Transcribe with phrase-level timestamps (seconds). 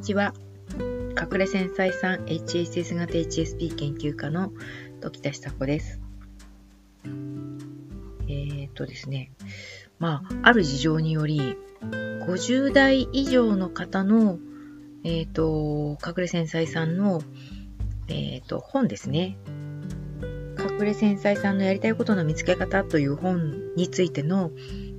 [0.00, 0.32] にちは。
[1.20, 4.50] 隠れ繊細さん HSS 型 HSP 研究家の
[5.02, 6.00] 時田久子です。
[7.04, 9.30] えー、っとですね。
[9.98, 11.54] まあ、ある事情により、
[12.26, 14.38] 50代以上の方の、
[15.04, 17.20] えー、っと、隠れ繊細さんの、
[18.08, 19.36] えー、っと、本ですね。
[20.58, 24.50] 隠れ繊細さんのやりたいことの見つけ方という本についての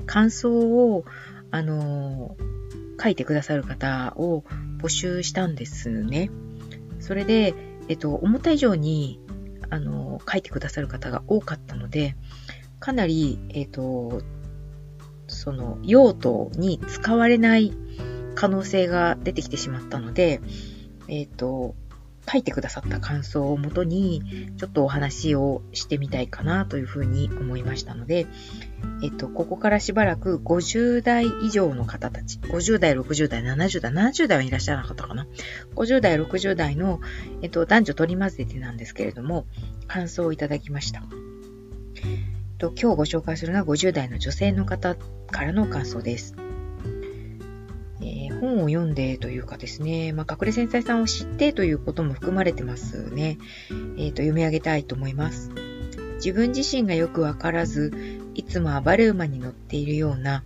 [0.05, 1.05] 感想を、
[1.49, 2.37] あの
[3.01, 4.43] 書いてくださる方を
[4.81, 6.29] 募集したんですね。
[6.99, 7.53] それで、
[7.87, 9.19] えっと、思った以上に、
[9.69, 12.15] あの、書いてくださる方が多かったので、
[12.79, 14.21] かなり、えっと、
[15.27, 17.73] その、用途に使われない
[18.35, 20.41] 可能性が出てきてしまったので、
[21.07, 21.75] えっと、
[22.31, 24.21] 書いてくださった感想をもとに、
[24.57, 28.27] ちょっとお話をしてみたいかなというふうに思いましたので、
[29.03, 35.27] えっと、ここからしばらく50代以上の方たち、50代、60代、70代、70代はいらっしゃらなかったかな。
[35.75, 37.01] 50代、60代の、
[37.41, 39.45] えっと、男女取り混ぜてなんですけれども、
[39.87, 41.03] 感想をいただきました。
[42.57, 46.35] と今日ご紹介するのは50代の女性の方からの感想です。
[48.41, 53.37] 本を読んでというかですね、まあ、隠れ繊細さんを知ってということも含まれてますね。
[53.69, 55.51] えっ、ー、と、読み上げたいと思います。
[56.15, 57.93] 自分自身がよくわからず、
[58.33, 60.43] いつも暴れ馬に乗っているような、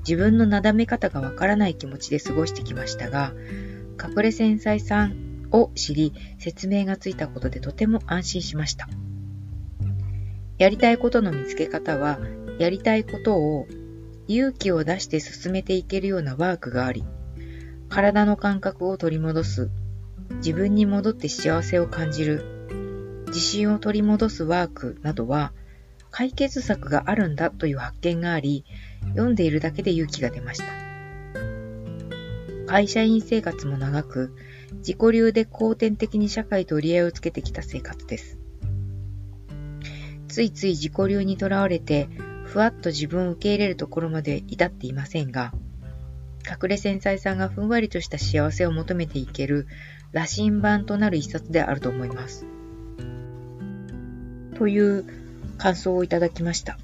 [0.00, 3.32] 自分のなだめ方がわからない気持ちで過ごしてきましたが、
[4.02, 8.88] 隠れ繊細さんを知り、説明がついたことでとても安心しました。
[10.58, 12.18] やりたいことの見つけ方は、
[12.58, 13.66] やりたいことを
[14.28, 17.04] 勇気を出して進めていけるようなワークがあり、
[17.90, 19.68] 体の感覚を取り戻す、
[20.36, 22.44] 自分に戻って幸せを感じる、
[23.26, 25.52] 自信を取り戻すワークなどは、
[26.12, 28.64] 解決策があるんだという発見があり、
[29.08, 30.66] 読んでいるだけで勇気が出ました。
[32.68, 34.36] 会社員生活も長く、
[34.78, 38.38] 自己流で後天的に社会と折り合いをつけてきた生活です。
[40.28, 42.08] ついつい自己流にとらわれて、
[42.44, 45.52] ふわっと自分を受け入れるところまで至っていませんが、
[46.48, 49.66] 隠れ繊細さんがふんわりとした幸せを求めていける
[50.12, 52.46] 羅針盤となる一冊であると思います。
[54.56, 55.04] という
[55.58, 56.78] 感想をいただきました。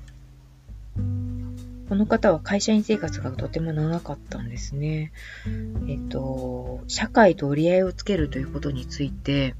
[1.89, 5.13] この方は会社員生活がとても長かったんですね。
[5.89, 9.55] えっと、社会と折り合いをつけるということについて、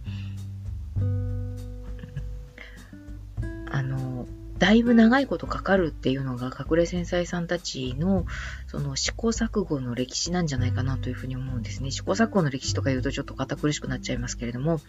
[4.59, 8.25] だいぶ長いことかかるっていうのが隠れ繊細さんたちの
[8.67, 11.91] その試行錯誤の歴史なんじゃないかなというふうに思うんですね。
[11.91, 14.81] 試行錯誤の歴史とか言うとちょっと堅苦しくなっちゃいますけれども、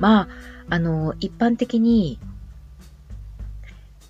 [0.00, 0.28] まあ、
[0.68, 2.18] あの、一般的に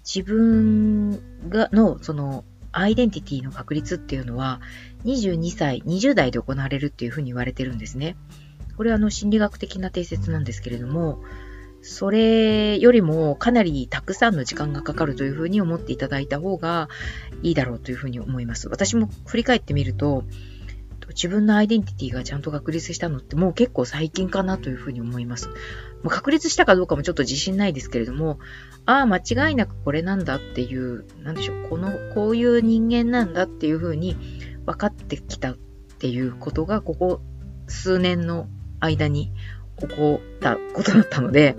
[0.05, 4.61] 自分がのそのアイデンティティの確立っていうのは
[5.05, 8.17] 22歳、20代で行われるっていうふうに言われてるんですね。
[8.77, 11.23] これはあの心理学的な定説なんですけれども、
[11.83, 16.89] それよりもかなりたくさんの時間がかかるというふうに思っていただいた方が
[17.43, 18.69] いいだろうというふうに思います。
[18.69, 20.25] 私も振り返ってみると、
[21.09, 25.49] 自分のアイデンティティがちゃんと確立したのってもう結構最近かなというふうに思います。
[25.49, 25.55] も
[26.05, 28.39] う確立したかどうかもちょっと自信ないですけれども、
[28.87, 34.17] ああ、間違いなくこれなんだっていう、なんでしょう、この、こういう人間なんだっていうふうに
[34.67, 35.57] 分かってきたっ
[35.99, 37.21] ていうことが、ここ
[37.67, 38.49] 数年の
[38.79, 39.33] 間に
[39.81, 41.57] 起こたことだったので、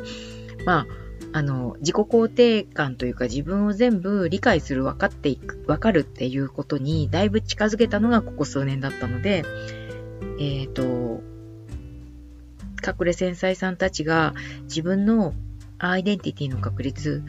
[0.66, 0.88] まあ、
[1.34, 9.46] あの、自己肯定感というか自分を全部理解する、分かっていく、分かるっていうことにだいぶ近づけたのがここ数年だったので、
[10.40, 11.22] えっ、ー、と、
[12.86, 14.34] 隠れ繊細さんたちが
[14.64, 15.34] 自分の
[15.78, 17.24] アイデンティティの確立、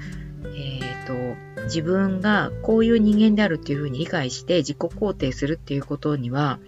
[0.44, 6.58] えっ、ー、と、自分がこういう人間であるっていうふうに理解して自己肯定するっていうことには、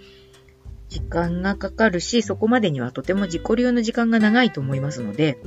[0.95, 5.39] 時間がかかるし、そこまでにはとても自己流の時間が長いと思いますので、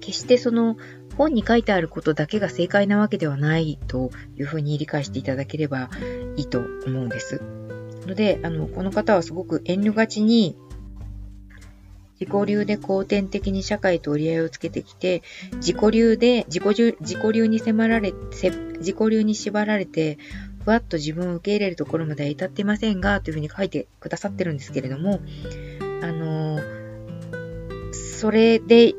[0.00, 0.76] 決してその
[1.18, 5.90] 本に書いてあることだけが正解なわけではないというふうに理解していただければ
[6.36, 7.42] いいと思うんです。
[8.06, 10.56] ので、あの、この方はすごく遠慮がちに
[12.20, 15.22] 自己流で後天的に社会と折り合いをつけてきて、
[15.54, 20.18] 自己流で、自己流自己流に迫られ、自己流に縛られて、
[20.64, 25.20] ふわっと自分を受け入れるところまでは至っていませんが、というふうに書いてくださってるんですけれども、
[26.02, 28.94] あのー、それでい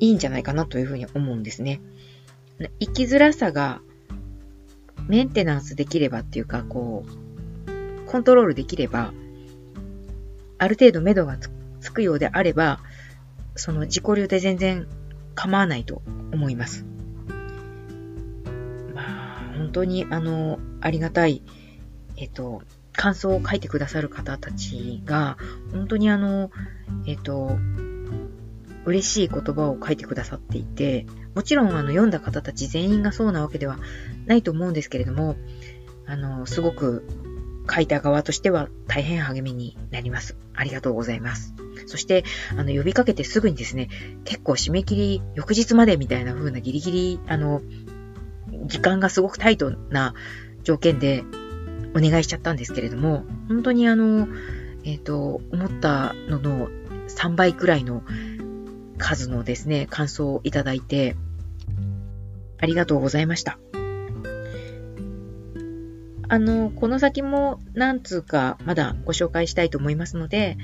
[0.00, 1.80] いいんじゃないかなというふうに思うんですね。
[2.80, 3.80] 生きづらさが
[5.08, 9.12] メンテナンスできればっていうか、こう、コントロールできれば、
[10.58, 11.38] ある程度目処が
[11.80, 12.80] つくようであれば、
[13.56, 14.86] その自己流で全然
[15.34, 16.02] 構わないと
[16.32, 16.84] 思います。
[19.58, 21.42] 本当にあの、ありがたい、
[22.16, 22.62] えっと、
[22.92, 25.36] 感想を書いてくださる方たちが、
[25.72, 26.50] 本当にあの、
[27.06, 27.58] えっ、と、
[28.84, 33.78] 嬉しい言葉を書いてくださっていて、もちろんあの読んだ方たち全員がそうなわけでは
[34.26, 35.36] ないと思うんですけれども、
[36.06, 37.06] あの、すごく
[37.70, 40.36] 書いた側としては大変励みになります。
[40.54, 41.54] ありがとうございます。
[41.86, 42.24] そして、
[42.56, 43.88] あの、呼びかけてすぐにですね、
[44.24, 47.62] 結構締め切り翌日までみたいな風なギリギリ、あの、
[48.68, 50.14] 時間がすごくタイトな
[50.62, 51.24] 条件で
[51.94, 54.28] お願いしちゃったんですけれども、本当にあの、
[54.84, 56.68] えっ、ー、と、思ったのの
[57.08, 58.02] 3倍くらいの
[58.98, 61.16] 数のですね、感想をいただいて、
[62.60, 63.58] ありがとうございました。
[66.30, 70.58] あの、この先も何通かまだご紹介したいと思いますので、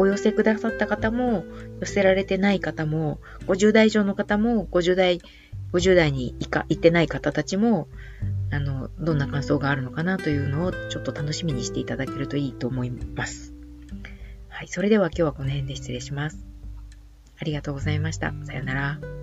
[0.00, 1.44] お寄せくださった方も、
[1.80, 5.20] 寄せられてない方も、50代以上の方も、50代、
[5.72, 7.86] 50代にいか、行ってない方たちも、
[8.50, 13.54] あの、どんな感想があるのかなというのをちょっと楽しみにしていただけるといいと思います。
[14.48, 16.46] はい、それでは今日はこの辺で失礼します。
[17.38, 18.32] ありがとうございました。
[18.44, 19.19] さよなら。